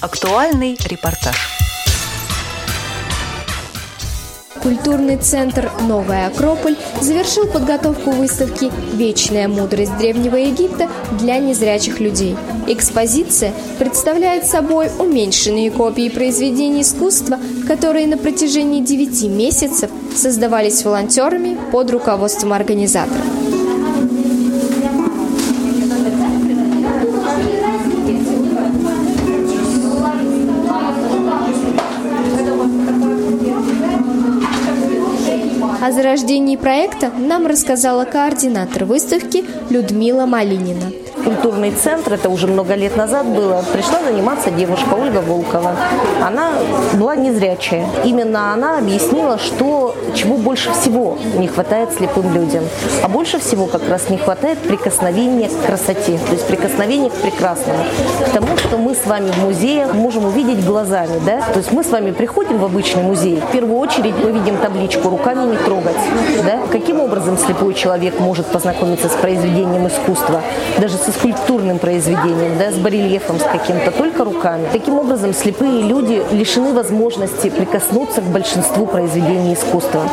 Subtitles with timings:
[0.00, 1.36] Актуальный репортаж.
[4.62, 10.88] Культурный центр «Новая Акрополь» завершил подготовку выставки «Вечная мудрость Древнего Египта»
[11.18, 12.34] для незрячих людей.
[12.66, 21.90] Экспозиция представляет собой уменьшенные копии произведений искусства, которые на протяжении 9 месяцев создавались волонтерами под
[21.90, 23.49] руководством организаторов.
[35.82, 42.96] О зарождении проекта нам рассказала координатор выставки Людмила Малинина культурный центр, это уже много лет
[42.96, 45.76] назад было, пришла заниматься девушка Ольга Волкова.
[46.24, 46.52] Она
[46.94, 47.86] была незрячая.
[48.04, 52.64] Именно она объяснила, что чего больше всего не хватает слепым людям.
[53.02, 57.84] А больше всего как раз не хватает прикосновения к красоте, то есть прикосновения к прекрасному.
[58.26, 61.20] К тому, что мы с вами в музеях можем увидеть глазами.
[61.24, 61.40] Да?
[61.52, 65.08] То есть мы с вами приходим в обычный музей, в первую очередь мы видим табличку
[65.08, 65.96] «руками не трогать».
[66.44, 66.60] Да?
[66.70, 70.42] Каким образом слепой человек может познакомиться с произведением искусства,
[70.78, 74.66] даже со скульптурным произведением, да, с барельефом с каким-то, только руками.
[74.72, 80.08] Таким образом, слепые люди лишены возможности прикоснуться к большинству произведений искусства.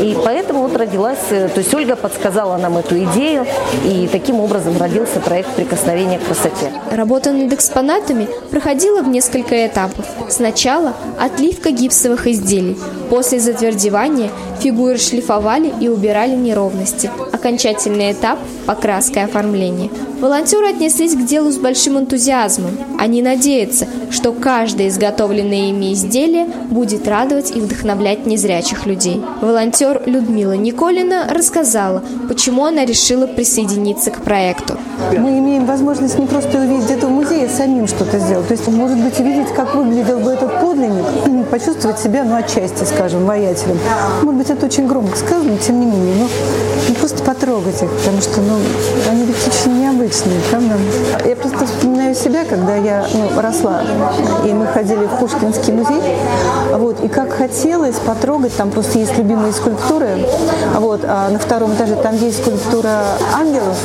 [0.00, 3.46] И поэтому вот родилась, э, то есть Ольга подсказала нам эту идею,
[3.84, 6.72] и таким образом родился проект «Прикосновение к красоте».
[6.90, 10.06] Работа над экспонатами проходила в несколько этапов.
[10.28, 12.78] Сначала отливка гипсовых изделий.
[13.10, 14.30] После затвердевания
[14.62, 17.10] фигуры шлифовали и убирали неровности.
[17.32, 19.90] Окончательный этап– покраска и оформление.
[20.20, 22.78] Волонтеры отнеслись к делу с большим энтузиазмом.
[22.96, 29.20] Они надеются, что каждое изготовленное ими изделие будет радовать и вдохновлять незрячих людей.
[29.40, 34.78] Волонтер Людмила Николина рассказала, почему она решила присоединиться к проекту.
[35.10, 38.46] Мы имеем возможность не просто увидеть это в музее, а самим что-то сделать.
[38.46, 43.26] То есть, может быть, увидеть, как выглядел бы этот подлинник, почувствовать себя, ну, отчасти, скажем,
[43.26, 43.78] воятелем.
[44.22, 46.28] Может быть, это очень громко сказано, тем не менее, но
[46.88, 48.56] ну, просто потрогать их, потому что, ну,
[49.10, 50.74] они ведь очень необычные, правда?
[51.24, 53.82] Я просто вспоминаю себя, когда я ну, росла,
[54.44, 56.00] и мы ходили в Пушкинский музей,
[56.72, 60.26] вот, и как хотелось потрогать, там просто есть любимые скульптуры,
[60.78, 63.04] вот, а на втором этаже там есть скульптура
[63.34, 63.76] ангелов,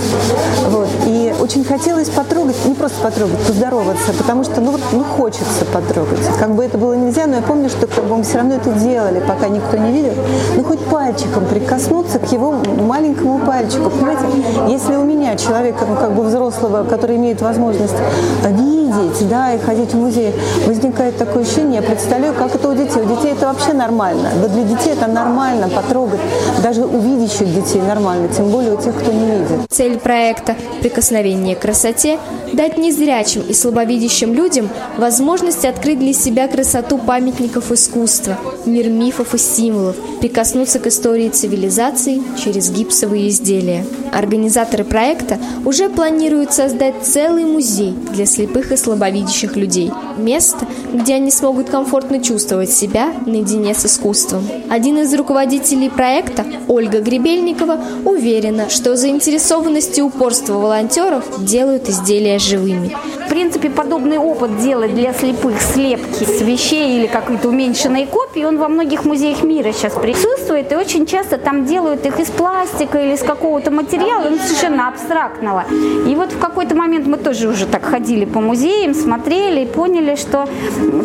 [0.70, 6.20] вот, и очень хотелось потрогать, не просто потрогать, поздороваться, потому что, ну, ну, хочется потрогать.
[6.38, 8.70] Как бы это было нельзя, но я помню, что как бы мы все равно это
[8.72, 10.12] делали, пока никто не видел.
[10.58, 13.90] Ну, хоть пальчиком прикоснуться к его маленькому пальчику.
[13.90, 14.24] Понимаете,
[14.68, 17.96] если у меня человека, ну, как бы взрослого, который имеет возможность
[18.44, 20.34] видеть, да, и ходить в музей,
[20.66, 23.02] возникает такое ощущение, я представляю, как это у детей.
[23.02, 24.32] У детей это вообще нормально.
[24.42, 26.20] Вот для детей это нормально потрогать,
[26.62, 29.60] даже у видящих детей нормально, тем более у тех, кто не видит.
[29.70, 32.20] Цель проекта «Прикосновение к красоте»–
[32.54, 39.38] дать незрячим и слабовидящим людям возможность открыть для себя красоту памятников искусства, мир мифов и
[39.38, 43.86] символов, прикоснуться к истории цивилизации через гипсовые изделия.
[44.12, 49.92] Организаторы проекта уже планируют создать целый музей для слепых и слабовидящих людей.
[50.18, 54.48] Место, где они смогут комфортно чувствовать себя наедине с искусством.
[54.70, 62.96] Один из руководителей проекта, Ольга Гребельникова, уверена, что заинтересованность и упорство волонтеров делают изделия живыми.
[63.26, 68.58] В принципе, подобный опыт делать для слепых слепки с вещей или какой-то уменьшенной копии, он
[68.58, 73.14] во многих музеях мира сейчас присутствует, и очень часто там делают их из пластика или
[73.14, 75.66] из какого-то материала, ну, совершенно абстрактного.
[76.08, 80.16] И вот в какой-то момент мы тоже уже так ходили по музеям, смотрели и поняли,
[80.16, 80.48] что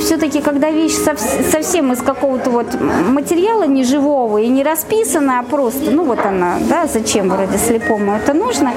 [0.00, 2.66] все-таки, когда вещь совсем из какого-то вот
[3.08, 8.32] материала неживого и не расписанная, а просто, ну вот она, да, зачем вроде слепому это
[8.32, 8.72] нужно,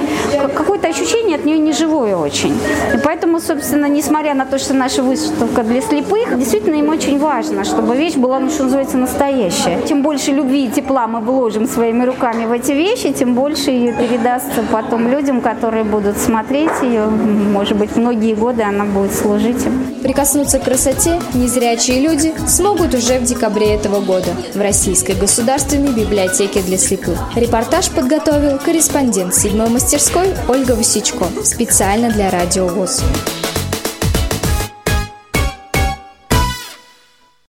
[0.54, 2.45] какое-то ощущение от нее неживое очень.
[2.48, 7.64] И поэтому собственно, несмотря на то, что наша выставка для слепых, действительно им очень важно,
[7.64, 9.78] чтобы вещь была, ну, что называется, настоящая.
[9.88, 13.92] Чем больше любви и тепла мы вложим своими руками в эти вещи, тем больше ее
[13.92, 17.06] передастся потом людям, которые будут смотреть ее.
[17.06, 19.86] Может быть, многие годы она будет служить им.
[20.02, 26.60] Прикоснуться к красоте незрячие люди смогут уже в декабре этого года в Российской государственной библиотеке
[26.62, 27.18] для слепых.
[27.34, 33.45] Репортаж подготовил корреспондент седьмой мастерской Ольга Васичко специально для Радио.